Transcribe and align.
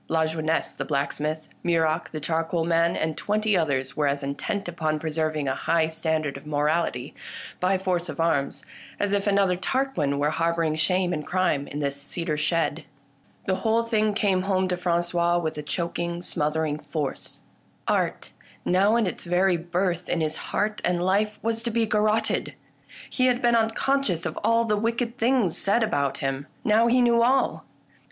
Lajeunesse 0.09 0.73
the 0.73 0.83
blacksmith, 0.83 1.47
Muroc 1.63 2.09
the 2.09 2.19
charcoal 2.19 2.65
man, 2.65 2.95
and 2.95 3.15
twenty 3.15 3.55
others 3.55 3.95
were 3.95 4.07
as 4.07 4.23
intent 4.23 4.67
upon 4.67 4.97
preserving 4.97 5.47
a 5.47 5.53
high 5.53 5.85
standard 5.85 6.37
of 6.37 6.47
morality, 6.47 7.13
by 7.59 7.77
force 7.77 8.09
of 8.09 8.19
arms, 8.19 8.65
as 8.99 9.13
if 9.13 9.27
another 9.27 9.55
Tarquin 9.55 10.17
were 10.17 10.31
harbouring 10.31 10.73
shame 10.73 11.13
and 11.13 11.23
crime 11.27 11.67
in 11.67 11.81
this 11.81 12.01
cedar 12.01 12.35
shed. 12.35 12.83
The 13.45 13.57
whole 13.57 13.83
thing 13.83 14.15
came 14.15 14.41
home 14.41 14.67
to 14.69 14.75
Frangois 14.75 15.37
with 15.37 15.55
a 15.59 15.61
choking 15.61 16.23
smothering 16.23 16.79
force. 16.79 17.41
Art, 17.87 18.31
now 18.65 18.95
in 18.95 19.05
its 19.05 19.25
very 19.25 19.55
birth 19.55 20.09
in 20.09 20.19
his 20.19 20.35
heart 20.49 20.81
and 20.83 21.03
life, 21.05 21.37
was 21.43 21.61
to 21.61 21.69
be 21.69 21.85
garrotted. 21.85 22.55
He 23.07 23.27
had 23.27 23.39
been 23.39 23.55
unconscious 23.55 24.25
of 24.25 24.35
all 24.43 24.65
the 24.65 24.77
wicked 24.77 25.19
things 25.19 25.55
said 25.59 25.83
about 25.83 26.17
him: 26.17 26.47
now 26.63 26.87
he 26.87 27.03
knew 27.03 27.21
all 27.21 27.65